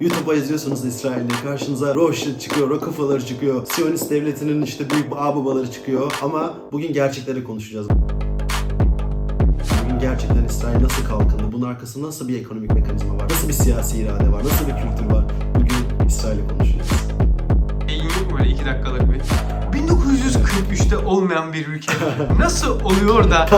YouTube'a 0.00 0.34
izliyorsunuz 0.34 0.84
İsrail'de. 0.84 1.32
Karşınıza 1.44 1.94
Rothschild 1.94 2.38
çıkıyor, 2.38 2.70
Rockefeller 2.70 3.26
çıkıyor, 3.26 3.66
Siyonist 3.66 4.10
devletinin 4.10 4.62
işte 4.62 4.90
büyük 4.90 5.06
ağababaları 5.16 5.72
çıkıyor. 5.72 6.12
Ama 6.22 6.54
bugün 6.72 6.92
gerçekleri 6.92 7.44
konuşacağız. 7.44 7.88
Bugün 9.84 9.98
gerçekten 10.00 10.44
İsrail 10.44 10.82
nasıl 10.82 11.04
kalkındı, 11.04 11.52
bunun 11.52 11.66
arkasında 11.66 12.06
nasıl 12.06 12.28
bir 12.28 12.40
ekonomik 12.40 12.74
mekanizma 12.74 13.14
var, 13.14 13.24
nasıl 13.30 13.48
bir 13.48 13.52
siyasi 13.52 13.98
irade 13.98 14.32
var, 14.32 14.44
nasıl 14.44 14.66
bir 14.66 14.72
kültür 14.72 15.14
var? 15.14 15.24
Bugün 15.54 16.06
İsrail'i 16.08 16.48
konuşacağız. 16.48 16.90
Mu 18.30 18.38
böyle 18.38 18.50
2 18.50 18.64
dakikalık 18.66 19.02
bir? 19.12 19.20
1943'te 19.78 20.98
olmayan 20.98 21.52
bir 21.52 21.66
ülke. 21.66 21.92
Nasıl 22.38 22.80
oluyor 22.80 23.30
da 23.30 23.48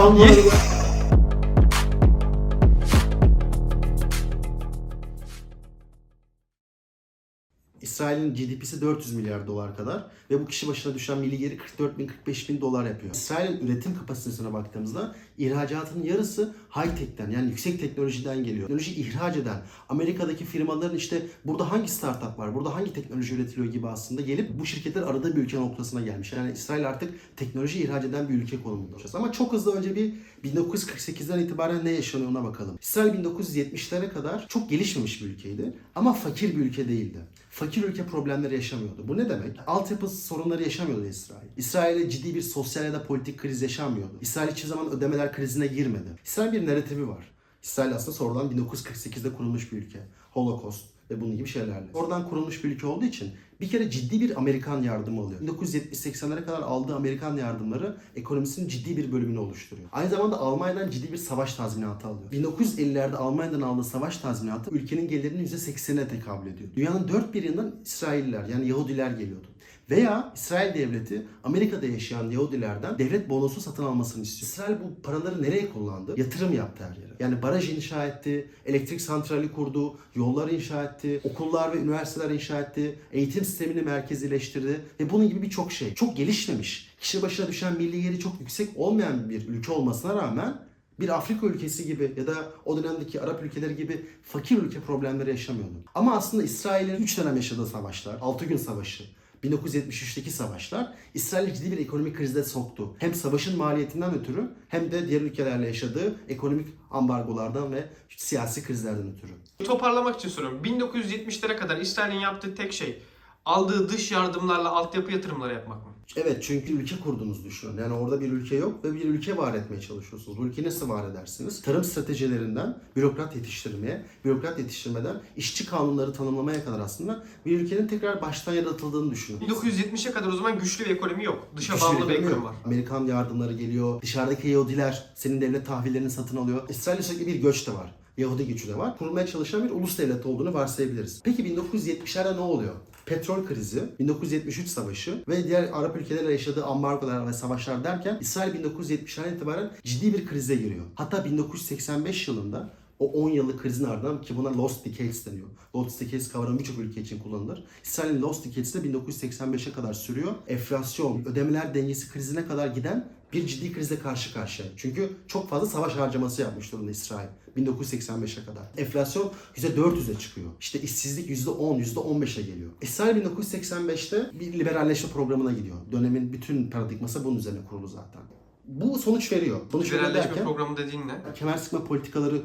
İsrail'in 7.99 8.35
GDP'si 8.35 8.81
400 8.81 9.15
milyar 9.15 9.47
dolar 9.47 9.77
kadar 9.77 10.07
ve 10.31 10.41
bu 10.41 10.47
kişi 10.47 10.69
başına 10.69 10.95
düşen 10.95 11.19
milli 11.19 11.39
geri 11.39 11.57
44 11.57 11.99
bin 11.99 12.07
45 12.07 12.49
bin 12.49 12.61
dolar 12.61 12.87
yapıyor. 12.87 13.15
İsrail'in 13.15 13.67
üretim 13.67 13.99
kapasitesine 13.99 14.53
baktığımızda 14.53 15.15
ihracatının 15.39 16.05
yarısı 16.05 16.55
high 16.77 16.97
tech'ten 16.99 17.31
yani 17.31 17.49
yüksek 17.49 17.81
teknolojiden 17.81 18.45
geliyor. 18.45 18.61
Teknoloji 18.61 18.95
ihraç 18.95 19.37
eden 19.37 19.63
Amerika'daki 19.89 20.45
firmaların 20.45 20.97
işte 20.97 21.27
burada 21.45 21.73
hangi 21.73 21.89
startup 21.89 22.39
var, 22.39 22.55
burada 22.55 22.75
hangi 22.75 22.93
teknoloji 22.93 23.35
üretiliyor 23.35 23.73
gibi 23.73 23.89
aslında 23.89 24.23
gelip 24.23 24.59
bu 24.59 24.67
şirketler 24.67 25.03
arada 25.03 25.37
bir 25.37 25.41
ülke 25.43 25.57
noktasına 25.57 26.01
gelmiş. 26.01 26.33
Yani 26.33 26.53
İsrail 26.53 26.89
artık 26.89 27.15
teknoloji 27.37 27.83
ihraç 27.83 28.05
eden 28.05 28.29
bir 28.29 28.35
ülke 28.35 28.63
konumunda. 28.63 28.97
Ama 29.15 29.33
çok 29.33 29.53
hızlı 29.53 29.75
önce 29.75 29.97
bir 29.97 30.13
1948'den 30.45 31.39
itibaren 31.39 31.85
ne 31.85 31.91
yaşanıyor 31.91 32.31
ona 32.31 32.45
bakalım. 32.45 32.79
İsrail 32.83 33.13
1970'lere 33.13 34.09
kadar 34.09 34.49
çok 34.49 34.71
gelişmemiş 34.71 35.23
bir 35.23 35.27
ülkeydi 35.27 35.73
ama 35.95 36.13
fakir 36.13 36.57
bir 36.57 36.61
ülke 36.61 36.89
değildi. 36.89 37.19
Fakir 37.51 37.85
ülke 37.85 38.07
problemleri 38.07 38.55
yaşamıyordu. 38.55 39.09
Bu 39.09 39.17
ne 39.17 39.29
demek? 39.29 39.57
Altyapı 39.67 40.09
sorunları 40.09 40.63
yaşamıyordu 40.63 41.07
İsrail. 41.07 41.49
İsrail'e 41.57 42.11
ciddi 42.11 42.35
bir 42.35 42.43
sosyal 42.43 42.85
ya 42.85 42.93
da 42.93 43.03
politik 43.03 43.39
kriz 43.39 43.63
yaşanmıyordu. 43.63 44.13
İsrail 44.21 44.51
hiçbir 44.51 44.69
zaman 44.69 44.91
ödemeler 44.91 45.28
krizine 45.33 45.67
girmedi. 45.67 46.09
İsrail 46.25 46.53
bir 46.53 46.67
narratifi 46.67 47.09
var. 47.09 47.33
İsrail 47.63 47.95
aslında 47.95 48.17
sonradan 48.17 48.51
1948'de 48.51 49.33
kurulmuş 49.33 49.73
bir 49.73 49.79
ülke. 49.79 49.99
Holocaust 50.31 50.85
ve 51.11 51.21
bunun 51.21 51.37
gibi 51.37 51.49
şeylerle. 51.49 51.87
Oradan 51.95 52.29
kurulmuş 52.29 52.65
bir 52.65 52.71
ülke 52.71 52.87
olduğu 52.87 53.05
için 53.05 53.33
bir 53.61 53.69
kere 53.69 53.91
ciddi 53.91 54.21
bir 54.21 54.39
Amerikan 54.39 54.83
yardımı 54.83 55.21
alıyor. 55.21 55.41
1970-80'lere 55.41 56.45
kadar 56.45 56.61
aldığı 56.61 56.97
Amerikan 56.97 57.37
yardımları 57.37 57.97
ekonomisinin 58.17 58.69
ciddi 58.69 58.97
bir 58.97 59.13
bölümünü 59.13 59.39
oluşturuyor. 59.39 59.89
Aynı 59.93 60.11
zamanda 60.11 60.39
Almanya'dan 60.39 60.91
ciddi 60.91 61.13
bir 61.13 61.17
savaş 61.17 61.55
tazminatı 61.55 62.09
alıyor. 62.09 62.33
1950'lerde 62.33 63.17
Almanya'dan 63.17 63.61
aldığı 63.61 63.85
savaş 63.85 64.17
tazminatı 64.17 64.71
ülkenin 64.71 65.09
gelirinin 65.09 65.47
%80'ine 65.47 66.09
tekabül 66.09 66.51
ediyor. 66.51 66.71
Dünyanın 66.77 67.09
dört 67.09 67.35
bir 67.35 67.43
yanından 67.43 67.75
İsrailliler 67.85 68.45
yani 68.45 68.69
Yahudiler 68.69 69.11
geliyordu. 69.11 69.47
Veya 69.91 70.33
İsrail 70.35 70.75
devleti 70.75 71.27
Amerika'da 71.45 71.87
yaşayan 71.87 72.31
Yahudilerden 72.31 72.99
devlet 72.99 73.29
bonosu 73.29 73.61
satın 73.61 73.85
almasını 73.85 74.23
istiyor. 74.23 74.51
İsrail 74.51 74.77
bu 74.81 75.03
paraları 75.03 75.43
nereye 75.43 75.71
kullandı? 75.71 76.15
Yatırım 76.17 76.55
yaptı 76.55 76.85
her 76.85 77.03
yere. 77.03 77.13
Yani 77.21 77.43
baraj 77.43 77.71
inşa 77.71 78.07
etti, 78.07 78.51
elektrik 78.67 79.01
santrali 79.01 79.53
kurdu, 79.53 79.99
yollar 80.15 80.49
inşa 80.49 80.85
etti, 80.85 81.21
okullar 81.25 81.73
ve 81.73 81.79
üniversiteler 81.79 82.31
inşa 82.31 82.61
etti, 82.61 82.99
eğitim 83.13 83.45
sistemini 83.45 83.83
merkezileştirdi 83.83 84.81
ve 85.01 85.11
bunun 85.11 85.29
gibi 85.29 85.43
birçok 85.43 85.73
şey. 85.73 85.95
Çok 85.95 86.17
gelişmemiş. 86.17 86.95
Kişi 87.01 87.23
başına 87.23 87.49
düşen 87.49 87.77
milli 87.77 88.03
geri 88.03 88.19
çok 88.19 88.41
yüksek 88.41 88.69
olmayan 88.77 89.31
bir 89.31 89.49
ülke 89.49 89.73
olmasına 89.73 90.15
rağmen 90.15 90.69
bir 91.01 91.09
Afrika 91.09 91.47
ülkesi 91.47 91.87
gibi 91.87 92.13
ya 92.17 92.27
da 92.27 92.35
o 92.65 92.83
dönemdeki 92.83 93.21
Arap 93.21 93.43
ülkeleri 93.43 93.77
gibi 93.77 94.07
fakir 94.23 94.59
ülke 94.59 94.81
problemleri 94.81 95.31
yaşamıyordu. 95.31 95.75
Ama 95.95 96.17
aslında 96.17 96.43
İsrail'in 96.43 96.97
3 96.97 97.19
dönem 97.19 97.37
yaşadığı 97.37 97.67
savaşlar, 97.67 98.17
6 98.21 98.45
gün 98.45 98.57
savaşı, 98.57 99.05
1973'teki 99.45 100.31
savaşlar 100.31 100.93
İsrail'i 101.15 101.55
ciddi 101.55 101.73
bir 101.73 101.79
ekonomik 101.79 102.17
krize 102.17 102.45
soktu. 102.45 102.97
Hem 102.99 103.15
savaşın 103.15 103.59
maliyetinden 103.59 104.15
ötürü 104.15 104.51
hem 104.69 104.93
de 104.93 105.09
diğer 105.09 105.21
ülkelerle 105.21 105.67
yaşadığı 105.67 106.21
ekonomik 106.29 106.69
ambargolardan 106.91 107.73
ve 107.73 107.89
siyasi 108.17 108.65
krizlerden 108.65 109.13
ötürü. 109.13 109.33
Toparlamak 109.65 110.17
için 110.17 110.29
soruyorum. 110.29 110.63
1970'lere 110.65 111.57
kadar 111.57 111.77
İsrail'in 111.77 112.21
yaptığı 112.21 112.55
tek 112.55 112.73
şey 112.73 113.03
aldığı 113.45 113.89
dış 113.89 114.13
yardımlarla 114.13 114.71
altyapı 114.71 115.13
yatırımları 115.13 115.55
yapmak 115.55 115.87
mı? 115.87 115.98
Evet 116.17 116.43
çünkü 116.43 116.73
ülke 116.73 117.01
kurduğunuzu 117.01 117.45
düşünün. 117.45 117.79
Yani 117.83 117.93
orada 117.95 118.21
bir 118.21 118.33
ülke 118.33 118.57
yok 118.57 118.85
ve 118.85 118.95
bir 118.95 119.05
ülke 119.05 119.37
var 119.37 119.55
etmeye 119.55 119.81
çalışıyorsunuz. 119.81 120.39
Bu 120.39 120.47
ülkeyi 120.47 120.67
nasıl 120.67 120.89
var 120.89 121.11
edersiniz? 121.11 121.63
Tarım 121.63 121.85
stratejilerinden 121.85 122.79
bürokrat 122.97 123.37
yetiştirmeye, 123.37 124.05
bürokrat 124.25 124.59
yetiştirmeden 124.59 125.21
işçi 125.37 125.67
kanunları 125.67 126.13
tanımlamaya 126.13 126.65
kadar 126.65 126.81
aslında 126.81 127.25
bir 127.47 127.61
ülkenin 127.61 127.89
tekrar 127.89 128.23
baştan 128.23 128.55
yaratıldığını 128.55 129.11
düşünün. 129.11 129.41
1970'e 129.41 130.13
kadar 130.13 130.29
o 130.29 130.37
zaman 130.37 130.59
güçlü 130.59 130.85
bir 130.85 130.91
ekonomi 130.91 131.25
yok. 131.25 131.49
Dışa 131.57 131.73
Güçlü 131.73 131.87
bağımlı 131.87 132.09
bir 132.09 132.15
ekonomi 132.15 132.35
yok. 132.35 132.45
var. 132.45 132.55
Amerikan 132.65 133.07
yardımları 133.07 133.53
geliyor. 133.53 134.03
Dışarıdaki 134.03 134.49
Yahudiler 134.49 135.05
senin 135.15 135.41
devlet 135.41 135.67
tahvillerini 135.67 136.11
satın 136.11 136.37
alıyor. 136.37 136.69
Sürekli 136.73 137.27
bir 137.27 137.35
göç 137.35 137.67
de 137.67 137.75
var. 137.75 137.95
Yahudi 138.19 138.47
gücü 138.47 138.69
de 138.69 138.79
var. 138.79 138.99
Kurulmaya 138.99 139.27
çalışan 139.27 139.65
bir 139.65 139.71
ulus 139.71 139.99
devlet 139.99 140.27
olduğunu 140.27 140.55
varsayabiliriz. 140.55 141.21
Peki 141.25 141.43
1970'lerde 141.43 142.37
ne 142.37 142.41
oluyor? 142.41 142.75
Petrol 143.07 143.47
krizi, 143.47 143.83
1973 143.99 144.69
savaşı 144.69 145.25
ve 145.29 145.45
diğer 145.45 145.69
Arap 145.73 145.97
ülkelerle 145.97 146.33
yaşadığı 146.33 146.65
ambargolar 146.65 147.27
ve 147.27 147.33
savaşlar 147.33 147.85
derken 147.85 148.19
İsrail 148.21 148.55
1970'lerden 148.55 149.35
itibaren 149.35 149.71
ciddi 149.85 150.13
bir 150.15 150.27
krize 150.27 150.57
giriyor. 150.57 150.85
Hatta 150.95 151.25
1985 151.25 152.29
yılında 152.29 152.75
o 152.99 153.07
10 153.07 153.31
yıllık 153.31 153.63
krizin 153.63 153.85
ardından 153.85 154.23
ki 154.23 154.37
buna 154.37 154.59
Lost 154.59 154.87
Decades 154.87 155.27
deniyor. 155.27 155.49
Lost 155.75 156.01
Decades 156.01 156.33
kavramı 156.33 156.59
birçok 156.59 156.79
ülke 156.79 157.01
için 157.01 157.19
kullanılır. 157.19 157.65
İsrail'in 157.85 158.23
Lost 158.23 158.47
Decades 158.47 158.75
de 158.75 158.79
1985'e 158.79 159.73
kadar 159.73 159.95
sürüyor. 159.95 160.33
Enflasyon, 160.49 161.25
ödemeler 161.25 161.75
dengesi 161.75 162.13
krizine 162.13 162.47
kadar 162.47 162.67
giden 162.67 163.09
bir 163.33 163.47
ciddi 163.47 163.73
krizle 163.73 163.99
karşı 163.99 164.35
karşıya. 164.35 164.69
Çünkü 164.77 165.11
çok 165.29 165.49
fazla 165.49 165.67
savaş 165.67 165.97
harcaması 165.97 166.43
yapmış 166.43 166.73
durumda 166.73 166.91
İsrail 166.91 167.29
1985'e 167.57 168.45
kadar. 168.45 168.63
Enflasyon 168.77 169.33
%400'e 169.57 170.19
çıkıyor. 170.19 170.51
İşte 170.61 170.81
işsizlik 170.81 171.31
%10, 171.31 171.83
%15'e 171.83 172.43
geliyor. 172.43 172.71
İsrail 172.83 173.17
1985'te 173.17 174.31
bir 174.41 174.53
liberalleşme 174.53 175.11
programına 175.11 175.53
gidiyor. 175.53 175.77
Dönemin 175.93 176.33
bütün 176.33 176.71
paradigması 176.71 177.25
bunun 177.25 177.37
üzerine 177.37 177.65
kurulu 177.65 177.89
zaten. 177.89 178.23
Bu 178.69 178.99
sonuç 178.99 179.33
veriyor. 179.33 179.61
Sonuç 179.73 179.93
veriyor 179.93 180.09
Liberalleşme 180.09 180.31
derken 180.31 180.45
programı 180.45 180.77
dediğin 180.77 181.09
ne? 181.09 181.15
kemer 181.35 181.57
sıkma 181.57 181.85
politikaları 181.85 182.43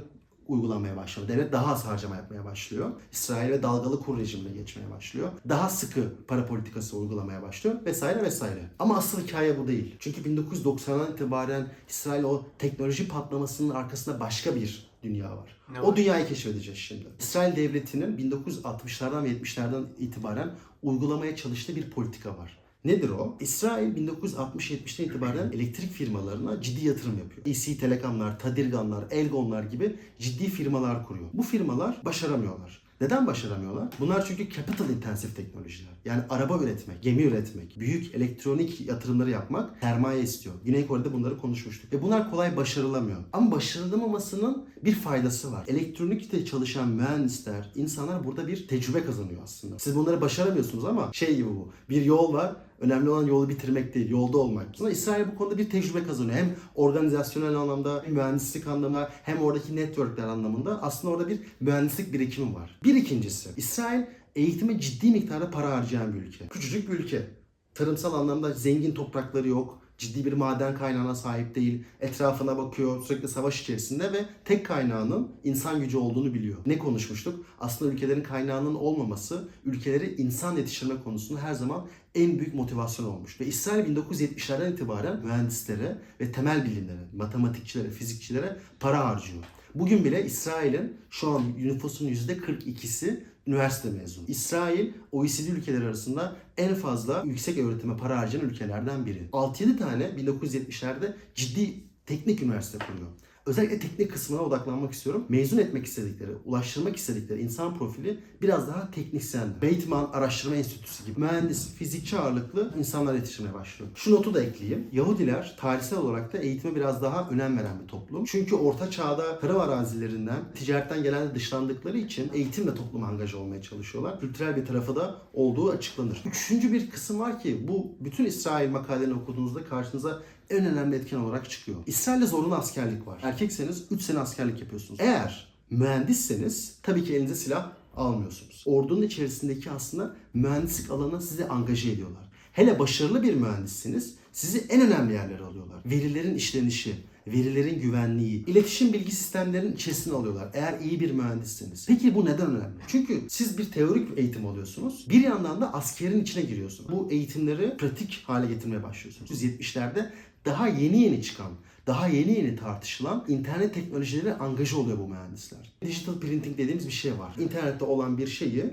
uygulamaya 0.48 0.98
başlıyor. 0.98 1.28
Devlet 1.30 1.52
daha 1.52 1.74
az 1.74 1.86
harcama 1.86 2.16
yapmaya 2.16 2.46
başlıyor. 2.46 2.92
İsrail 3.12 3.50
ve 3.50 3.64
dalgalı 3.64 4.00
kur 4.00 4.18
rejimine 4.18 4.54
geçmeye 4.54 4.92
başlıyor. 4.92 5.30
Daha 5.50 5.70
sıkı 5.70 6.14
para 6.28 6.46
politikası 6.46 6.98
uygulamaya 6.98 7.42
başlıyor 7.42 7.76
vesaire 7.86 8.22
vesaire. 8.22 8.70
Ama 8.80 8.98
asıl 8.98 9.22
hikaye 9.22 9.59
bu 9.59 9.68
değil. 9.68 9.96
Çünkü 10.00 10.22
1990'dan 10.22 11.12
itibaren 11.12 11.68
İsrail 11.90 12.24
o 12.24 12.46
teknoloji 12.58 13.08
patlamasının 13.08 13.70
arkasında 13.76 14.20
başka 14.20 14.56
bir 14.56 14.94
dünya 15.04 15.38
var. 15.38 15.58
Ne 15.72 15.81
o 15.81 15.88
var? 15.88 15.96
dünyayı 15.96 16.28
keşfedeceğiz 16.28 16.80
şimdi. 16.80 17.06
İsrail 17.20 17.56
devletinin 17.56 18.31
1960'lardan 18.31 19.24
ve 19.24 19.30
70'lerden 19.30 19.84
itibaren 20.00 20.52
uygulamaya 20.84 21.36
çalıştığı 21.36 21.75
bir 21.75 21.90
politika 21.90 22.38
var. 22.38 22.62
Nedir 22.86 23.10
o? 23.10 23.38
İsrail 23.40 23.96
1960-70'ten 23.98 25.06
itibaren 25.06 25.52
elektrik 25.52 25.92
firmalarına 25.92 26.62
ciddi 26.62 26.88
yatırım 26.88 27.18
yapıyor. 27.18 27.46
EC 27.46 27.78
Telekomlar, 27.78 28.40
Tadirganlar, 28.40 29.06
Elgonlar 29.12 29.64
gibi 29.64 29.96
ciddi 30.20 30.50
firmalar 30.50 31.08
kuruyor. 31.08 31.30
Bu 31.34 31.44
firmalar 31.44 32.02
başaramıyorlar. 32.06 32.84
Neden 33.02 33.28
başaramıyorlar? 33.28 33.88
Bunlar 34.00 34.26
çünkü 34.28 34.50
capital 34.50 34.90
intensive 34.90 35.34
teknolojiler. 35.34 35.94
Yani 36.06 36.22
araba 36.30 36.64
üretmek, 36.64 37.02
gemi 37.02 37.22
üretmek, 37.22 37.80
büyük 37.80 38.16
elektronik 38.16 38.82
yatırımları 38.88 39.30
yapmak 39.30 39.80
sermaye 39.82 40.22
istiyor. 40.22 40.56
Güney 40.66 40.88
Kore'de 40.88 41.14
bunları 41.14 41.38
konuşmuştuk. 41.38 41.94
Ve 41.94 42.02
bunlar 42.02 42.32
kolay 42.32 42.58
başarılamıyor. 42.58 43.18
Ama 43.34 43.52
başarılamamasının 43.52 44.66
bir 44.86 44.96
faydası 44.96 45.52
var. 45.52 45.64
Elektronikte 45.68 46.46
çalışan 46.46 46.88
mühendisler, 46.88 47.72
insanlar 47.76 48.26
burada 48.26 48.48
bir 48.48 48.68
tecrübe 48.68 49.06
kazanıyor 49.06 49.44
aslında. 49.44 49.80
Siz 49.80 49.96
bunları 49.96 50.22
başaramıyorsunuz 50.22 50.86
ama 50.86 51.10
şey 51.13 51.36
gibi 51.36 51.50
bu. 51.50 51.72
Bir 51.90 52.02
yol 52.02 52.34
var. 52.34 52.56
Önemli 52.83 53.09
olan 53.09 53.27
yolu 53.27 53.50
bitirmek 53.50 53.94
değil, 53.94 54.09
yolda 54.09 54.38
olmak. 54.38 54.68
Aslında 54.74 54.91
İsrail 54.91 55.25
bu 55.31 55.35
konuda 55.35 55.57
bir 55.57 55.69
tecrübe 55.69 56.03
kazanıyor. 56.03 56.38
Hem 56.38 56.56
organizasyonel 56.75 57.56
anlamda, 57.56 58.01
hem 58.06 58.13
mühendislik 58.13 58.68
anlamında, 58.68 59.09
hem 59.24 59.41
oradaki 59.41 59.75
networkler 59.75 60.24
anlamında 60.24 60.81
aslında 60.81 61.13
orada 61.13 61.27
bir 61.27 61.39
mühendislik 61.59 62.13
birikimi 62.13 62.56
var. 62.56 62.80
Bir 62.83 62.95
ikincisi, 62.95 63.50
İsrail 63.57 64.01
eğitime 64.35 64.80
ciddi 64.80 65.12
miktarda 65.12 65.50
para 65.50 65.77
harcayan 65.77 66.13
bir 66.13 66.19
ülke. 66.19 66.47
Küçücük 66.47 66.91
bir 66.91 67.00
ülke. 67.00 67.27
Tarımsal 67.74 68.13
anlamda 68.13 68.51
zengin 68.51 68.91
toprakları 68.94 69.47
yok. 69.47 69.82
Ciddi 69.98 70.25
bir 70.25 70.34
maden 70.34 70.75
kaynağına 70.78 71.16
sahip 71.16 71.56
değil. 71.56 71.84
Etrafına 72.01 72.57
bakıyor 72.57 73.04
sürekli 73.04 73.28
savaş 73.28 73.62
içerisinde 73.62 74.13
ve 74.13 74.25
tek 74.45 74.66
kaynağının 74.66 75.31
insan 75.44 75.80
gücü 75.80 75.98
olduğunu 75.98 76.34
biliyor. 76.34 76.57
Ne 76.66 76.78
konuşmuştuk? 76.78 77.45
Aslında 77.60 77.94
ülkelerin 77.94 78.24
kaynağının 78.24 78.75
olmaması 78.75 79.48
ülkeleri 79.66 80.16
insan 80.16 80.57
yetiştirme 80.57 81.04
konusunda 81.04 81.42
her 81.42 81.54
zaman 81.54 81.88
en 82.16 82.40
büyük 82.40 82.54
motivasyon 82.54 83.06
olmuş. 83.06 83.42
Ve 83.42 83.45
İsrail 83.45 83.95
1970'lerden 83.95 84.72
itibaren 84.72 85.19
mühendislere 85.25 85.98
ve 86.19 86.31
temel 86.31 86.66
bilimlere, 86.66 87.07
matematikçilere, 87.13 87.90
fizikçilere 87.90 88.57
para 88.80 89.06
harcıyor. 89.06 89.44
Bugün 89.75 90.06
bile 90.06 90.25
İsrail'in 90.25 90.98
şu 91.10 91.30
an 91.30 91.44
nüfusun 91.57 92.07
%42'si 92.07 93.24
üniversite 93.48 93.90
mezunu. 93.90 94.25
İsrail 94.28 94.92
OECD 95.12 95.48
ülkeleri 95.48 95.86
arasında 95.86 96.36
en 96.57 96.75
fazla 96.75 97.24
yüksek 97.25 97.57
öğretime 97.57 97.98
para 97.98 98.19
harcayan 98.19 98.45
ülkelerden 98.45 99.06
biri. 99.06 99.28
6-7 99.31 99.78
tane 99.78 100.04
1970'lerde 100.04 101.13
ciddi 101.36 101.74
teknik 102.06 102.42
üniversite 102.42 102.78
kuruyor. 102.78 103.08
Özellikle 103.46 103.80
teknik 103.80 104.12
kısmına 104.12 104.42
odaklanmak 104.42 104.94
istiyorum. 104.94 105.26
Mezun 105.30 105.58
etmek 105.58 105.86
istedikleri, 105.86 106.32
ulaştırmak 106.46 106.96
istedikleri 106.96 107.42
insan 107.42 107.78
profili 107.78 108.20
biraz 108.42 108.68
daha 108.68 108.92
teknisyen. 108.92 109.48
Bateman 109.62 110.10
Araştırma 110.14 110.56
Enstitüsü 110.56 111.06
gibi 111.06 111.20
mühendis, 111.20 111.74
fizikçi 111.76 112.18
ağırlıklı 112.18 112.74
insanlar 112.78 113.14
yetiştirmeye 113.14 113.54
başlıyor. 113.54 113.92
Şu 113.96 114.12
notu 114.12 114.34
da 114.34 114.44
ekleyeyim. 114.44 114.88
Yahudiler 114.92 115.56
tarihsel 115.60 116.00
olarak 116.00 116.34
da 116.34 116.38
eğitime 116.38 116.76
biraz 116.76 117.02
daha 117.02 117.30
önem 117.30 117.58
veren 117.58 117.82
bir 117.84 117.88
toplum. 117.88 118.26
Çünkü 118.26 118.56
orta 118.56 118.92
çağda 118.92 119.40
tarım 119.40 119.60
arazilerinden, 119.60 120.40
ticaretten 120.56 121.04
gelen 121.04 121.36
dışlandıkları 121.36 121.98
için 121.98 122.32
eğitimle 122.34 122.76
topluma 122.76 123.08
angaj 123.08 123.34
olmaya 123.34 123.62
çalışıyorlar. 123.62 124.20
Kültürel 124.20 124.58
bir 124.58 124.66
tarafı 124.66 124.96
da 124.96 125.22
olduğu 125.34 125.72
açıklanır. 125.72 126.24
Üçüncü 126.26 126.74
bir 126.74 126.90
kısım 126.90 127.20
var 127.20 127.40
ki 127.40 127.68
bu 127.68 127.96
bütün 128.00 128.26
İsrail 128.26 128.70
makalelerini 128.70 129.14
okuduğunuzda 129.14 129.64
karşınıza 129.66 130.22
en 130.50 130.66
önemli 130.66 130.95
etken 130.95 131.18
olarak 131.18 131.50
çıkıyor. 131.50 131.78
İsrail'de 131.86 132.25
zorunlu 132.25 132.56
askerlik 132.56 133.07
var. 133.07 133.19
Erkekseniz 133.24 133.84
3 133.92 134.01
sene 134.01 134.19
askerlik 134.19 134.60
yapıyorsunuz. 134.60 135.00
Eğer 135.00 135.48
mühendisseniz 135.69 136.75
tabii 136.84 137.04
ki 137.04 137.16
elinize 137.16 137.36
silah 137.36 137.72
almıyorsunuz. 137.95 138.63
Ordunun 138.66 139.01
içerisindeki 139.01 139.72
aslında 139.72 140.16
mühendislik 140.34 140.92
alanına 140.92 141.22
sizi 141.22 141.48
angaje 141.48 141.92
ediyorlar. 141.92 142.24
Hele 142.51 142.80
başarılı 142.80 143.24
bir 143.24 143.34
mühendissiniz 143.34 144.16
sizi 144.31 144.66
en 144.69 144.81
önemli 144.81 145.13
yerlere 145.13 145.44
alıyorlar. 145.44 145.78
Verilerin 145.86 146.36
işlenişi, 146.36 146.95
verilerin 147.28 147.81
güvenliği, 147.81 148.45
iletişim 148.45 148.94
bilgi 148.94 149.12
sistemlerinin 149.12 149.74
içerisine 149.74 150.13
alıyorlar. 150.13 150.50
Eğer 150.54 150.80
iyi 150.80 151.00
bir 151.00 151.12
mühendisseniz. 151.12 151.86
Peki 151.88 152.16
bu 152.16 152.25
neden 152.25 152.48
önemli? 152.48 152.75
Çünkü 152.88 153.22
siz 153.28 153.57
bir 153.57 153.72
teorik 153.72 154.18
eğitim 154.18 154.45
alıyorsunuz. 154.45 155.06
Bir 155.10 155.22
yandan 155.22 155.62
da 155.62 155.74
askerin 155.74 156.22
içine 156.22 156.44
giriyorsunuz. 156.44 156.92
Bu 156.92 157.12
eğitimleri 157.12 157.78
pratik 157.78 158.24
hale 158.25 158.48
getirmeye 158.48 158.84
başlıyorsunuz. 158.84 159.44
1970'lerde 159.44 160.10
daha 160.45 160.68
yeni 160.68 161.01
yeni 161.01 161.22
çıkan, 161.22 161.51
daha 161.88 162.07
yeni 162.07 162.31
yeni 162.31 162.56
tartışılan 162.56 163.25
internet 163.28 163.74
teknolojileri 163.74 164.34
angaja 164.34 164.78
oluyor 164.78 165.00
bu 165.00 165.07
mühendisler. 165.07 165.74
Digital 165.81 166.19
printing 166.19 166.57
dediğimiz 166.57 166.88
bir 166.88 166.92
şey 166.92 167.19
var. 167.19 167.36
İnternette 167.40 167.86
olan 167.86 168.18
bir 168.18 168.28
şeyi 168.28 168.66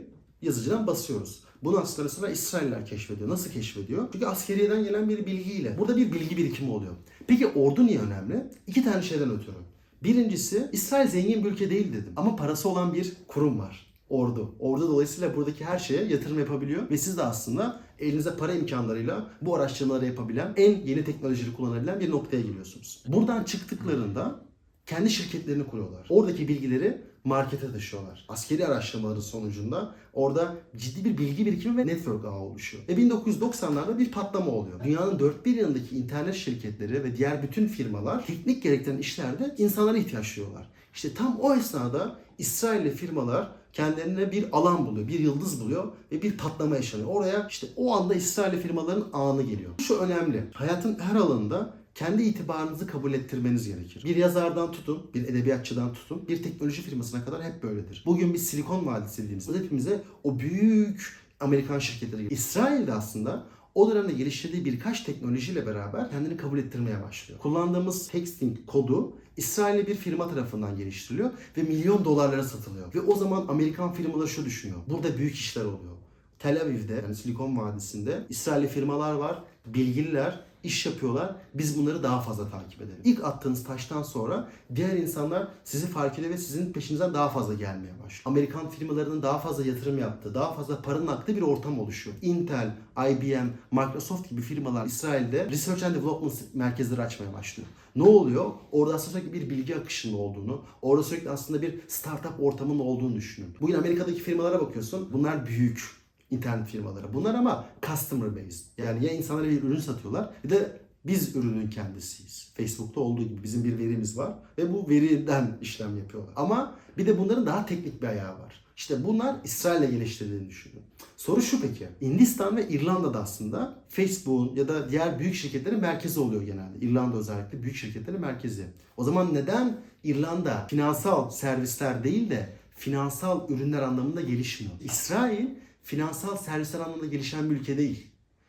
yazıcıdan 0.42 0.86
basıyoruz. 0.86 1.40
Bunu 1.62 1.78
aslında 1.78 2.02
mesela 2.02 2.28
İsrailler 2.28 2.86
keşfediyor. 2.86 3.28
Nasıl 3.28 3.50
keşfediyor? 3.50 4.08
Çünkü 4.12 4.26
askeriyeden 4.26 4.84
gelen 4.84 5.08
bir 5.08 5.26
bilgiyle. 5.26 5.78
Burada 5.78 5.96
bir 5.96 6.12
bilgi 6.12 6.36
birikimi 6.36 6.70
oluyor. 6.70 6.92
Peki 7.26 7.46
ordu 7.46 7.86
niye 7.86 7.98
önemli? 7.98 8.50
İki 8.66 8.84
tane 8.84 9.02
şeyden 9.02 9.30
ötürü. 9.30 9.56
Birincisi 10.02 10.68
İsrail 10.72 11.08
zengin 11.08 11.44
bir 11.44 11.50
ülke 11.50 11.70
değil 11.70 11.92
dedim. 11.92 12.12
Ama 12.16 12.36
parası 12.36 12.68
olan 12.68 12.94
bir 12.94 13.12
kurum 13.28 13.58
var. 13.58 13.89
Ordu. 14.10 14.54
Ordu 14.58 14.88
dolayısıyla 14.88 15.36
buradaki 15.36 15.64
her 15.64 15.78
şeye 15.78 16.04
yatırım 16.04 16.38
yapabiliyor 16.38 16.90
ve 16.90 16.98
siz 16.98 17.18
de 17.18 17.22
aslında 17.22 17.80
elinize 17.98 18.36
para 18.36 18.54
imkanlarıyla 18.54 19.30
bu 19.42 19.56
araştırmaları 19.56 20.06
yapabilen, 20.06 20.52
en 20.56 20.80
yeni 20.80 21.04
teknolojileri 21.04 21.54
kullanabilen 21.54 22.00
bir 22.00 22.10
noktaya 22.10 22.42
geliyorsunuz. 22.42 23.02
Buradan 23.08 23.44
çıktıklarında 23.44 24.40
kendi 24.86 25.10
şirketlerini 25.10 25.66
kuruyorlar. 25.66 26.06
Oradaki 26.10 26.48
bilgileri 26.48 27.02
markete 27.24 27.72
taşıyorlar. 27.72 28.24
Askeri 28.28 28.66
araştırmaların 28.66 29.20
sonucunda 29.20 29.94
orada 30.12 30.56
ciddi 30.76 31.04
bir 31.04 31.18
bilgi 31.18 31.46
birikimi 31.46 31.76
ve 31.76 31.86
network 31.86 32.24
ağı 32.24 32.38
oluşuyor. 32.38 32.82
Ve 32.88 32.92
1990'larda 32.92 33.98
bir 33.98 34.10
patlama 34.10 34.50
oluyor. 34.50 34.84
Dünyanın 34.84 35.18
dört 35.18 35.46
bir 35.46 35.56
yanındaki 35.56 35.96
internet 35.96 36.34
şirketleri 36.34 37.04
ve 37.04 37.16
diğer 37.16 37.42
bütün 37.42 37.66
firmalar 37.66 38.26
teknik 38.26 38.62
gerektiren 38.62 38.98
işlerde 38.98 39.54
insanlara 39.58 39.96
ihtiyaç 39.96 40.36
duyuyorlar. 40.36 40.66
İşte 40.94 41.14
tam 41.14 41.40
o 41.40 41.54
esnada 41.54 42.16
İsrailli 42.38 42.90
firmalar 42.90 43.59
kendilerine 43.72 44.32
bir 44.32 44.44
alan 44.52 44.86
buluyor, 44.86 45.08
bir 45.08 45.18
yıldız 45.18 45.60
buluyor 45.60 45.88
ve 46.12 46.22
bir 46.22 46.36
patlama 46.36 46.76
yaşanıyor. 46.76 47.08
Oraya 47.08 47.46
işte 47.50 47.66
o 47.76 47.96
anda 47.96 48.14
İsrailli 48.14 48.60
firmaların 48.60 49.04
anı 49.12 49.42
geliyor. 49.42 49.70
Şu 49.78 49.98
önemli. 49.98 50.44
Hayatın 50.52 50.98
her 50.98 51.16
alanında 51.16 51.74
kendi 51.94 52.22
itibarınızı 52.22 52.86
kabul 52.86 53.12
ettirmeniz 53.12 53.68
gerekir. 53.68 54.04
Bir 54.04 54.16
yazardan 54.16 54.72
tutun, 54.72 55.02
bir 55.14 55.22
edebiyatçıdan 55.22 55.92
tutun, 55.92 56.28
bir 56.28 56.42
teknoloji 56.42 56.82
firmasına 56.82 57.24
kadar 57.24 57.42
hep 57.42 57.62
böyledir. 57.62 58.02
Bugün 58.06 58.34
biz 58.34 58.46
Silikon 58.46 58.86
Vadisi 58.86 59.22
dediğimizde 59.22 59.58
hepimize 59.58 60.02
o 60.24 60.38
büyük 60.38 61.20
Amerikan 61.40 61.78
şirketleri 61.78 62.22
gibi. 62.22 62.34
İsrail'de 62.34 62.92
aslında 62.92 63.44
o 63.74 63.90
dönemde 63.90 64.12
geliştirdiği 64.12 64.64
birkaç 64.64 65.00
teknolojiyle 65.00 65.66
beraber 65.66 66.10
kendini 66.10 66.36
kabul 66.36 66.58
ettirmeye 66.58 67.02
başlıyor. 67.02 67.40
Kullandığımız 67.40 68.14
Hexting 68.14 68.66
kodu 68.66 69.12
İsrail'li 69.40 69.86
bir 69.86 69.94
firma 69.94 70.28
tarafından 70.28 70.76
geliştiriliyor 70.76 71.30
ve 71.56 71.62
milyon 71.62 72.04
dolarlara 72.04 72.42
satılıyor. 72.42 72.94
Ve 72.94 73.00
o 73.00 73.16
zaman 73.16 73.46
Amerikan 73.48 73.92
firmaları 73.92 74.28
şu 74.28 74.44
düşünüyor. 74.44 74.80
Burada 74.88 75.18
büyük 75.18 75.34
işler 75.34 75.64
oluyor. 75.64 75.96
Tel 76.38 76.60
Aviv'de 76.60 76.94
yani 76.94 77.16
Silikon 77.16 77.56
Vadisi'nde 77.56 78.26
İsrailli 78.28 78.68
firmalar 78.68 79.14
var, 79.14 79.42
bilgililer, 79.66 80.40
iş 80.64 80.86
yapıyorlar. 80.86 81.36
Biz 81.54 81.78
bunları 81.78 82.02
daha 82.02 82.20
fazla 82.20 82.50
takip 82.50 82.82
edelim. 82.82 83.00
İlk 83.04 83.24
attığınız 83.24 83.64
taştan 83.64 84.02
sonra 84.02 84.48
diğer 84.74 84.96
insanlar 84.96 85.48
sizi 85.64 85.86
fark 85.86 86.18
ediyor 86.18 86.32
ve 86.32 86.38
sizin 86.38 86.72
peşinizden 86.72 87.14
daha 87.14 87.28
fazla 87.28 87.54
gelmeye 87.54 87.92
başlıyor. 88.04 88.22
Amerikan 88.24 88.68
firmalarının 88.68 89.22
daha 89.22 89.38
fazla 89.38 89.66
yatırım 89.66 89.98
yaptığı, 89.98 90.34
daha 90.34 90.52
fazla 90.52 90.82
paranın 90.82 91.06
aktığı 91.06 91.36
bir 91.36 91.42
ortam 91.42 91.80
oluşuyor. 91.80 92.16
Intel, 92.22 92.76
IBM, 93.10 93.48
Microsoft 93.70 94.30
gibi 94.30 94.40
firmalar 94.40 94.86
İsrail'de 94.86 95.50
Research 95.50 95.84
and 95.84 95.94
Development 95.94 96.34
merkezleri 96.54 97.02
açmaya 97.02 97.32
başlıyor. 97.32 97.68
Ne 97.96 98.02
oluyor? 98.02 98.50
Orada 98.72 98.94
aslında 98.94 99.18
sürekli 99.18 99.32
bir 99.32 99.50
bilgi 99.50 99.76
akışının 99.76 100.14
olduğunu, 100.14 100.62
orada 100.82 101.02
sürekli 101.02 101.30
aslında 101.30 101.62
bir 101.62 101.80
startup 101.88 102.32
ortamının 102.40 102.78
olduğunu 102.78 103.16
düşünün. 103.16 103.54
Bugün 103.60 103.74
Amerika'daki 103.74 104.20
firmalara 104.20 104.60
bakıyorsun. 104.60 105.08
Bunlar 105.12 105.46
büyük 105.46 105.99
internet 106.30 106.68
firmaları. 106.68 107.14
Bunlar 107.14 107.34
ama 107.34 107.64
customer 107.86 108.36
based. 108.36 108.64
Yani 108.78 109.04
ya 109.04 109.12
insanlara 109.12 109.48
bir 109.48 109.62
ürün 109.62 109.80
satıyorlar 109.80 110.30
ya 110.44 110.50
da 110.50 110.56
biz 111.04 111.36
ürünün 111.36 111.70
kendisiyiz. 111.70 112.52
Facebook'ta 112.54 113.00
olduğu 113.00 113.22
gibi 113.22 113.42
bizim 113.42 113.64
bir 113.64 113.78
verimiz 113.78 114.18
var 114.18 114.34
ve 114.58 114.72
bu 114.72 114.88
veriden 114.88 115.58
işlem 115.60 115.98
yapıyorlar. 115.98 116.32
Ama 116.36 116.76
bir 116.98 117.06
de 117.06 117.18
bunların 117.18 117.46
daha 117.46 117.66
teknik 117.66 118.02
bir 118.02 118.06
ayağı 118.06 118.38
var. 118.38 118.64
İşte 118.76 119.04
bunlar 119.04 119.36
İsrail'le 119.44 119.90
geliştirdiğini 119.90 120.48
düşünün. 120.48 120.82
Soru 121.16 121.42
şu 121.42 121.60
peki. 121.62 121.88
Hindistan 122.00 122.56
ve 122.56 122.68
İrlanda'da 122.68 123.22
aslında 123.22 123.78
Facebook'un 123.88 124.56
ya 124.56 124.68
da 124.68 124.90
diğer 124.90 125.18
büyük 125.18 125.34
şirketlerin 125.34 125.80
merkezi 125.80 126.20
oluyor 126.20 126.42
genelde. 126.42 126.78
İrlanda 126.80 127.16
özellikle 127.16 127.62
büyük 127.62 127.76
şirketlerin 127.76 128.20
merkezi. 128.20 128.66
O 128.96 129.04
zaman 129.04 129.34
neden 129.34 129.80
İrlanda 130.04 130.66
finansal 130.70 131.30
servisler 131.30 132.04
değil 132.04 132.30
de 132.30 132.52
finansal 132.76 133.50
ürünler 133.50 133.82
anlamında 133.82 134.20
gelişmiyor? 134.20 134.72
İsrail 134.84 135.46
finansal 135.90 136.36
servisler 136.36 136.80
anlamında 136.80 137.06
gelişen 137.06 137.50
bir 137.50 137.56
ülke 137.56 137.78
değil. 137.78 138.06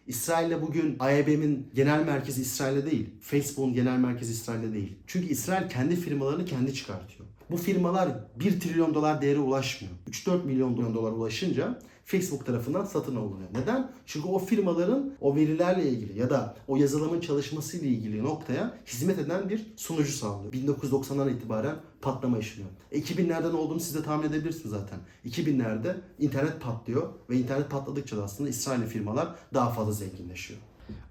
İsrail'le 0.07 0.61
bugün 0.61 0.95
IBM'in 0.95 1.67
genel 1.75 2.05
merkezi 2.05 2.41
İsrail'de 2.41 2.91
değil. 2.91 3.09
Facebook'un 3.21 3.73
genel 3.73 3.97
merkezi 3.97 4.31
İsrail'de 4.31 4.73
değil. 4.73 4.95
Çünkü 5.07 5.27
İsrail 5.27 5.69
kendi 5.69 5.95
firmalarını 5.95 6.45
kendi 6.45 6.73
çıkartıyor. 6.73 7.29
Bu 7.51 7.57
firmalar 7.57 8.09
1 8.39 8.59
trilyon 8.59 8.93
dolar 8.93 9.21
değere 9.21 9.39
ulaşmıyor. 9.39 9.93
3-4 10.09 10.45
milyon 10.45 10.77
dolar 10.77 11.11
ulaşınca 11.11 11.79
Facebook 12.05 12.45
tarafından 12.45 12.85
satın 12.85 13.15
alınıyor. 13.15 13.49
Neden? 13.53 13.91
Çünkü 14.05 14.27
o 14.27 14.39
firmaların 14.39 15.13
o 15.21 15.35
verilerle 15.35 15.89
ilgili 15.89 16.19
ya 16.19 16.29
da 16.29 16.55
o 16.67 16.77
yazılımın 16.77 17.19
çalışmasıyla 17.19 17.87
ilgili 17.87 18.23
noktaya 18.23 18.77
hizmet 18.87 19.19
eden 19.19 19.49
bir 19.49 19.73
sunucu 19.77 20.11
sağlıyor. 20.11 20.53
1990'dan 20.53 21.29
itibaren 21.29 21.75
patlama 22.01 22.37
yaşanıyor. 22.37 22.69
E, 22.91 22.99
2000'lerden 22.99 23.53
olduğunu 23.53 23.79
siz 23.79 23.95
de 23.95 24.03
tahmin 24.03 24.27
edebilirsiniz 24.27 24.69
zaten. 24.69 24.99
2000'lerde 25.25 25.95
internet 26.19 26.61
patlıyor 26.61 27.09
ve 27.29 27.37
internet 27.37 27.69
patladıkça 27.69 28.17
da 28.17 28.23
aslında 28.23 28.49
İsrailli 28.49 28.85
firmalar 28.85 29.35
daha 29.53 29.69
fazla 29.69 29.91
zenginleşiyor. 29.91 30.59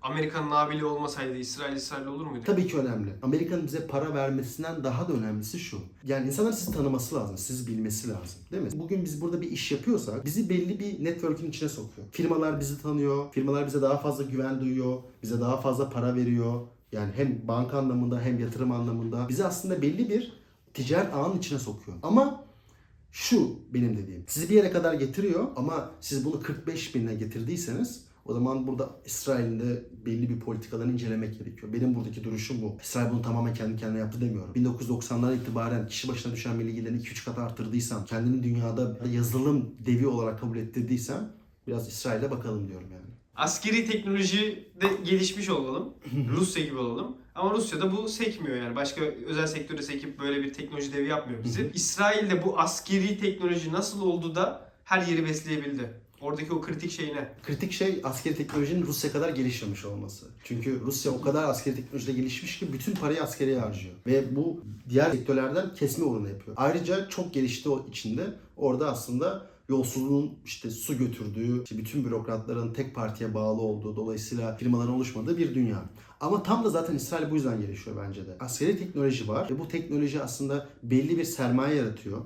Amerika'nın 0.03 0.51
nabili 0.51 0.85
olmasaydı 0.85 1.37
İsrail 1.37 1.77
İsrail 1.77 2.07
olur 2.07 2.27
muydu? 2.27 2.43
Tabii 2.47 2.67
ki 2.67 2.79
önemli. 2.79 3.11
Amerika'nın 3.23 3.67
bize 3.67 3.87
para 3.87 4.15
vermesinden 4.15 4.85
daha 4.85 5.09
da 5.09 5.13
önemlisi 5.13 5.59
şu. 5.59 5.79
Yani 6.05 6.27
insanlar 6.27 6.53
sizi 6.53 6.73
tanıması 6.73 7.15
lazım, 7.15 7.39
sizi 7.39 7.67
bilmesi 7.67 8.09
lazım. 8.09 8.41
Değil 8.53 8.63
mi? 8.63 8.69
Bugün 8.75 9.05
biz 9.05 9.21
burada 9.21 9.41
bir 9.41 9.51
iş 9.51 9.73
yapıyorsak 9.73 10.25
bizi 10.25 10.51
belli 10.51 10.81
bir 10.81 11.05
network'ün 11.05 11.49
içine 11.49 11.69
sokuyor. 11.69 12.09
Firmalar 12.11 12.61
bizi 12.61 12.83
tanıyor, 12.83 13.33
firmalar 13.33 13.67
bize 13.67 13.83
daha 13.83 13.99
fazla 13.99 14.25
güven 14.25 14.61
duyuyor, 14.61 14.99
bize 15.23 15.41
daha 15.41 15.61
fazla 15.61 15.91
para 15.91 16.15
veriyor. 16.15 16.61
Yani 16.93 17.13
hem 17.17 17.49
banka 17.49 17.79
anlamında 17.79 18.21
hem 18.21 18.39
yatırım 18.39 18.73
anlamında 18.73 19.29
bizi 19.29 19.45
aslında 19.45 19.83
belli 19.83 20.09
bir 20.09 20.33
ticaret 20.75 21.15
ağının 21.15 21.39
içine 21.39 21.59
sokuyor. 21.59 21.99
Ama 22.03 22.45
şu 23.13 23.59
benim 23.75 23.97
dediğim. 23.97 24.25
Sizi 24.29 24.51
bir 24.51 24.55
yere 24.55 24.71
kadar 24.71 24.95
getiriyor 24.95 25.49
ama 25.57 25.91
siz 26.01 26.25
bunu 26.25 26.41
45 26.41 26.95
binle 26.95 27.15
getirdiyseniz 27.15 28.05
o 28.25 28.35
zaman 28.35 28.67
burada 28.67 28.91
İsrail'in 29.05 29.61
de 29.61 29.85
belli 30.07 30.29
bir 30.29 30.41
politikalarını 30.41 30.93
incelemek 30.93 31.39
gerekiyor. 31.39 31.73
Benim 31.73 31.95
buradaki 31.95 32.25
duruşum 32.25 32.63
bu. 32.63 32.77
İsrail 32.83 33.11
bunu 33.11 33.23
tamamen 33.23 33.55
kendi 33.55 33.77
kendine 33.77 33.99
yaptı 33.99 34.21
demiyorum. 34.21 34.55
1990'lar 34.55 35.37
itibaren 35.37 35.89
kişi 35.89 36.09
başına 36.09 36.33
düşen 36.33 36.57
milli 36.57 36.75
gelirini 36.75 37.03
2-3 37.03 37.25
kat 37.25 37.39
arttırdıysan, 37.39 38.05
kendini 38.05 38.43
dünyada 38.43 38.99
yazılım 39.13 39.75
devi 39.87 40.07
olarak 40.07 40.41
kabul 40.41 40.57
ettirdiysen 40.57 41.33
biraz 41.67 41.89
İsrail'e 41.89 42.31
bakalım 42.31 42.69
diyorum 42.69 42.89
yani. 42.93 43.05
Askeri 43.37 43.87
teknolojide 43.87 44.89
gelişmiş 45.05 45.51
olalım. 45.51 45.95
Rusya 46.37 46.65
gibi 46.65 46.77
olalım. 46.77 47.17
Ama 47.35 47.55
Rusya'da 47.55 47.97
bu 47.97 48.09
sekmiyor 48.09 48.57
yani. 48.57 48.77
Başka 48.77 49.01
özel 49.05 49.47
sektörde 49.47 49.83
sekip 49.83 50.21
böyle 50.21 50.43
bir 50.43 50.53
teknoloji 50.53 50.93
devi 50.93 51.09
yapmıyor 51.09 51.45
bizi. 51.45 51.71
İsrail'de 51.75 52.45
bu 52.45 52.59
askeri 52.61 53.19
teknoloji 53.19 53.73
nasıl 53.73 54.03
oldu 54.03 54.35
da 54.35 54.71
her 54.85 55.07
yeri 55.07 55.25
besleyebildi? 55.25 56.01
Oradaki 56.21 56.53
o 56.53 56.61
kritik 56.61 56.91
şey 56.91 57.15
ne? 57.15 57.33
Kritik 57.43 57.73
şey 57.73 58.01
askeri 58.05 58.37
teknolojinin 58.37 58.87
Rusya 58.87 59.13
kadar 59.13 59.29
gelişmemiş 59.29 59.85
olması. 59.85 60.27
Çünkü 60.45 60.81
Rusya 60.81 61.13
o 61.13 61.21
kadar 61.21 61.45
askeri 61.45 61.77
teknolojide 61.77 62.13
gelişmiş 62.13 62.59
ki 62.59 62.73
bütün 62.73 62.95
parayı 62.95 63.23
askeriye 63.23 63.59
harcıyor. 63.59 63.95
Ve 64.07 64.37
bu 64.37 64.61
diğer 64.89 65.11
sektörlerden 65.11 65.75
kesme 65.75 66.05
oranı 66.05 66.29
yapıyor. 66.29 66.57
Ayrıca 66.61 67.09
çok 67.09 67.35
gelişti 67.35 67.69
o 67.69 67.87
içinde. 67.89 68.27
Orada 68.57 68.91
aslında 68.91 69.47
yolsuzluğun 69.69 70.39
işte 70.45 70.71
su 70.71 70.99
götürdüğü, 70.99 71.63
işte 71.63 71.79
bütün 71.79 72.05
bürokratların 72.05 72.73
tek 72.73 72.95
partiye 72.95 73.35
bağlı 73.35 73.63
olduğu, 73.63 73.97
dolayısıyla 73.97 74.57
firmaların 74.57 74.95
oluşmadığı 74.95 75.39
bir 75.39 75.55
dünya. 75.55 75.85
Ama 76.21 76.43
tam 76.43 76.65
da 76.65 76.71
zaten 76.71 76.97
İsrail 76.97 77.31
bu 77.31 77.35
yüzden 77.35 77.61
gelişiyor 77.61 77.97
bence 78.07 78.27
de. 78.27 78.37
Askeri 78.41 78.79
teknoloji 78.79 79.29
var 79.29 79.51
ve 79.51 79.59
bu 79.59 79.69
teknoloji 79.69 80.23
aslında 80.23 80.69
belli 80.83 81.19
bir 81.19 81.25
sermaye 81.25 81.77
yaratıyor. 81.77 82.25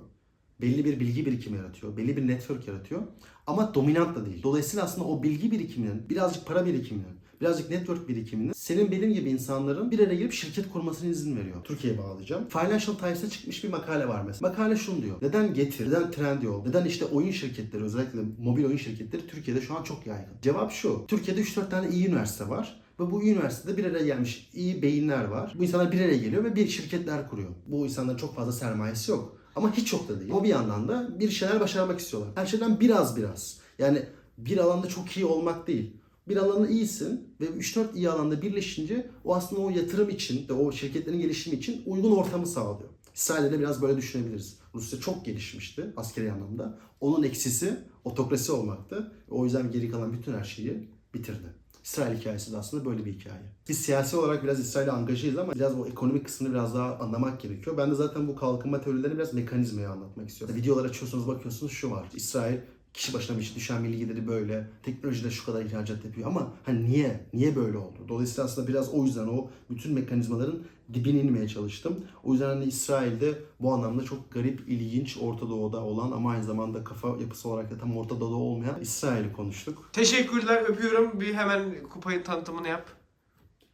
Belli 0.61 0.85
bir 0.85 1.01
bilgi 1.01 1.27
birikimi 1.27 1.57
yaratıyor. 1.57 1.97
Belli 1.97 2.17
bir 2.17 2.27
network 2.27 2.69
yaratıyor. 2.69 3.03
Ama 3.47 3.75
dominant 3.75 4.17
da 4.17 4.27
değil. 4.27 4.43
Dolayısıyla 4.43 4.85
aslında 4.85 5.09
o 5.09 5.23
bilgi 5.23 5.51
birikiminin, 5.51 6.09
birazcık 6.09 6.47
para 6.47 6.67
birikiminin, 6.67 7.15
birazcık 7.41 7.71
network 7.71 8.09
birikiminin 8.09 8.53
senin 8.53 8.91
benim 8.91 9.13
gibi 9.13 9.31
insanların 9.31 9.91
bir 9.91 9.99
araya 9.99 10.15
gelip 10.15 10.33
şirket 10.33 10.73
kurmasına 10.73 11.11
izin 11.11 11.37
veriyor. 11.37 11.65
Türkiye'ye 11.65 11.99
bağlayacağım. 11.99 12.49
Financial 12.49 12.95
Times'ta 12.95 13.31
çıkmış 13.31 13.65
bir 13.65 13.69
makale 13.69 14.09
var 14.09 14.23
mesela. 14.27 14.51
Makale 14.51 14.77
şunu 14.77 15.03
diyor. 15.03 15.17
Neden 15.23 15.55
Getir, 15.55 15.89
neden 15.89 16.11
Trendyol, 16.11 16.67
neden 16.67 16.85
işte 16.85 17.05
oyun 17.05 17.31
şirketleri 17.31 17.83
özellikle 17.83 18.21
mobil 18.39 18.65
oyun 18.65 18.77
şirketleri 18.77 19.27
Türkiye'de 19.27 19.61
şu 19.61 19.79
an 19.79 19.83
çok 19.83 20.07
yaygın. 20.07 20.35
Cevap 20.43 20.73
şu. 20.73 21.05
Türkiye'de 21.09 21.41
3-4 21.41 21.71
tane 21.71 21.89
iyi 21.89 22.09
üniversite 22.09 22.49
var. 22.49 22.81
Ve 23.01 23.11
bu 23.11 23.23
üniversitede 23.23 23.77
bir 23.77 23.85
araya 23.85 24.05
gelmiş 24.05 24.51
iyi 24.55 24.83
beyinler 24.83 25.25
var. 25.25 25.55
Bu 25.59 25.63
insanlar 25.63 25.93
bir 25.93 26.01
araya 26.01 26.17
geliyor 26.17 26.45
ve 26.45 26.57
bir 26.57 26.69
şirketler 26.69 27.31
kuruyor. 27.31 27.51
Bu 27.67 27.85
insanların 27.85 28.17
çok 28.17 28.35
fazla 28.35 28.53
sermayesi 28.53 29.11
yok. 29.11 29.44
Ama 29.57 29.73
hiç 29.77 29.93
yok 29.93 30.09
da 30.09 30.21
değil. 30.21 30.33
Ama 30.33 30.45
bir 30.45 30.49
yandan 30.49 30.89
da 30.89 31.21
bir 31.21 31.31
şeyler 31.31 31.61
başarmak 31.61 32.01
istiyorlar. 32.01 32.31
Her 32.35 32.47
şeyden 32.47 32.81
biraz 32.81 33.17
biraz. 33.17 33.59
Yani 33.79 34.03
bir 34.39 34.59
alanda 34.59 34.89
çok 34.89 35.17
iyi 35.17 35.27
olmak 35.27 35.67
değil. 35.67 35.97
Bir 36.29 36.37
alanda 36.37 36.69
iyisin 36.69 37.35
ve 37.41 37.47
3-4 37.47 37.95
iyi 37.95 38.11
alanda 38.11 38.43
birleşince 38.43 39.11
o 39.25 39.35
aslında 39.35 39.63
o 39.63 39.71
yatırım 39.71 40.11
için 40.11 40.49
de 40.49 40.53
o 40.53 40.73
şirketlerin 40.73 41.21
gelişimi 41.21 41.57
için 41.57 41.83
uygun 41.87 42.13
ortamı 42.13 42.47
sağlıyor. 42.47 42.91
İsrail'de 43.15 43.53
de 43.53 43.61
biraz 43.61 43.83
böyle 43.83 43.97
düşünebiliriz. 43.97 44.59
Rusya 44.75 45.01
çok 45.01 45.25
gelişmişti 45.25 45.93
askeri 45.97 46.33
anlamda. 46.33 46.79
Onun 47.01 47.23
eksisi 47.23 47.77
otokrasi 48.05 48.53
olmaktı. 48.53 49.13
O 49.31 49.45
yüzden 49.45 49.71
geri 49.71 49.91
kalan 49.91 50.13
bütün 50.13 50.33
her 50.33 50.45
şeyi 50.45 50.89
bitirdi. 51.15 51.64
İsrail 51.85 52.19
hikayesi 52.19 52.53
de 52.53 52.57
aslında 52.57 52.85
böyle 52.85 53.05
bir 53.05 53.13
hikaye. 53.13 53.43
Biz 53.69 53.79
siyasi 53.79 54.17
olarak 54.17 54.45
biraz 54.45 54.61
İsrail'e 54.61 54.91
angajayız 54.91 55.39
ama 55.39 55.55
biraz 55.55 55.81
o 55.81 55.87
ekonomik 55.87 56.25
kısmını 56.25 56.53
biraz 56.53 56.75
daha 56.75 56.99
anlamak 56.99 57.41
gerekiyor. 57.41 57.77
Ben 57.77 57.91
de 57.91 57.95
zaten 57.95 58.29
bu 58.29 58.37
kalkınma 58.37 58.81
teorilerini 58.81 59.19
biraz 59.19 59.35
mekanizmayı 59.35 59.91
anlatmak 59.91 60.29
istiyorum. 60.29 60.57
Videolar 60.57 60.85
açıyorsunuz 60.85 61.29
bakıyorsunuz 61.29 61.73
şu 61.73 61.91
var. 61.91 62.05
İsrail 62.15 62.59
kişi 62.95 63.15
başına 63.15 63.39
bir 63.39 63.53
düşen 63.57 63.83
milli 63.83 63.99
geliri 63.99 64.27
böyle. 64.27 64.69
Teknolojide 64.83 65.31
şu 65.31 65.47
kadar 65.47 65.63
ihracat 65.63 66.05
yapıyor 66.05 66.29
ama 66.29 66.53
hani 66.67 66.91
niye? 66.91 67.27
Niye 67.33 67.57
böyle 67.57 67.79
oldu? 67.79 67.99
Dolayısıyla 68.09 68.45
aslında 68.45 68.69
biraz 68.69 68.95
o 68.95 69.05
yüzden 69.05 69.27
o 69.27 69.49
bütün 69.71 69.93
mekanizmaların 69.93 70.59
dibine 70.95 71.21
inmeye 71.21 71.49
çalıştım. 71.49 72.05
O 72.25 72.33
yüzden 72.33 72.49
hani 72.49 72.65
İsrail'de 72.65 73.35
bu 73.61 73.73
anlamda 73.73 74.05
çok 74.05 74.31
garip, 74.31 74.69
ilginç 74.69 75.19
Orta 75.21 75.49
Doğu'da 75.49 75.81
olan 75.81 76.13
ama 76.13 76.31
aynı 76.31 76.45
zamanda 76.45 76.85
kafa 76.85 77.09
yapısı 77.09 77.49
olarak 77.49 77.71
da 77.71 77.79
tam 77.79 77.97
Orta 77.97 78.21
Doğu'da 78.21 78.35
olmayan 78.35 78.81
İsrail'i 78.81 79.33
konuştuk. 79.33 79.91
Teşekkürler 79.93 80.65
öpüyorum. 80.69 81.21
Bir 81.21 81.35
hemen 81.35 81.83
kupayı 81.93 82.25
tanıtımını 82.25 82.69
yap. 82.69 82.89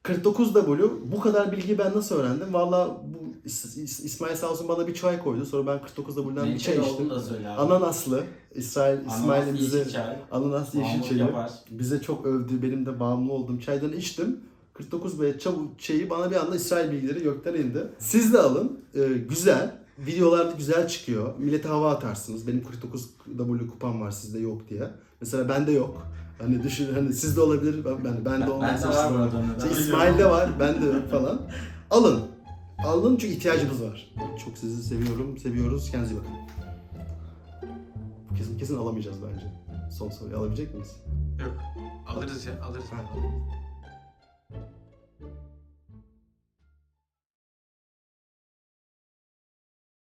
49W 0.05 1.13
bu 1.13 1.21
kadar 1.21 1.53
bilgiyi 1.53 1.79
ben 1.79 1.93
nasıl 1.97 2.17
öğrendim? 2.17 2.55
Valla 2.55 3.03
bu 3.05 3.20
İsmail 3.45 4.37
sağ 4.37 4.51
olsun 4.51 4.69
bana 4.69 4.87
bir 4.87 4.95
çay 4.95 5.23
koydu. 5.23 5.45
Sonra 5.45 5.67
ben 5.67 5.79
49W'den 6.03 6.47
bir 6.47 6.51
Ne 6.55 6.59
çay 6.59 6.75
çay 6.77 6.85
içtim. 6.91 7.11
Ananaslı. 7.59 8.25
İsrail 8.55 8.99
İsmail'in 9.07 9.55
bize 9.55 9.79
yeşil 9.79 9.93
çay. 9.93 10.17
ananas 10.31 10.75
yeşil 10.75 11.03
çayı 11.03 11.19
yapar. 11.21 11.51
bize 11.71 12.03
çok 12.03 12.27
övdü. 12.27 12.63
Benim 12.63 12.87
de 12.87 13.01
bağımlı 13.01 13.33
olduğum 13.33 13.61
çaydan 13.61 13.93
içtim. 13.93 14.41
49B 14.79 15.39
çabuk 15.39 15.81
çayı 15.81 16.11
bana 16.11 16.31
bir 16.31 16.37
anda 16.37 16.57
İsrail 16.57 16.93
bilgileri 16.93 17.23
gökten 17.23 17.55
indi. 17.55 17.87
Siz 17.99 18.33
de 18.33 18.39
alın. 18.39 18.81
Ee, 18.95 19.01
güzel. 19.29 19.75
Videolarda 19.99 20.53
güzel 20.59 20.89
çıkıyor. 20.89 21.39
Millete 21.39 21.69
hava 21.69 21.91
atarsınız. 21.91 22.47
Benim 22.47 22.63
49W 23.39 23.69
kupam 23.69 24.01
var 24.01 24.11
sizde 24.11 24.39
yok 24.39 24.69
diye. 24.69 24.91
Mesela 25.21 25.49
bende 25.49 25.73
yok. 25.73 26.07
Hani 26.39 26.63
düşün 26.63 26.95
hani 26.95 27.13
sizde 27.13 27.41
olabilir. 27.41 27.85
Ben 27.85 28.05
ben, 28.05 28.25
ben 28.25 28.41
de 28.41 28.47
Ben- 28.47 28.51
olmazsa 28.51 28.89
bende 28.89 28.97
var 28.97 29.03
sizde 29.03 29.11
bu 29.11 29.15
olur. 29.15 29.23
arada, 29.23 29.37
ben 29.43 29.49
İşte 29.57 29.71
biliyorum. 29.71 29.83
İsmail'de 29.83 30.31
var, 30.31 30.51
bende 30.61 30.87
yok 30.87 31.11
falan. 31.11 31.41
Alın. 31.91 32.21
Alın 32.85 33.17
çünkü 33.17 33.35
ihtiyacımız 33.35 33.83
var. 33.83 34.13
Çok 34.45 34.59
sizi 34.59 34.83
seviyorum, 34.83 35.39
seviyoruz. 35.39 35.91
Kendinize 35.91 36.15
iyi 36.15 36.19
bakın. 36.19 36.33
Kesin 38.37 38.59
kesin 38.59 38.79
alamayacağız 38.79 39.19
bence. 39.23 39.47
Son 39.91 40.11
soruyu 40.11 40.39
alabilecek 40.39 40.75
miyiz? 40.75 40.97
Yok. 41.41 41.57
Alırız 42.09 42.47
ya 42.47 42.63
alırız. 42.65 42.85
Ha. 42.93 43.05